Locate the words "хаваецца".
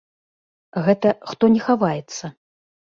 1.69-2.37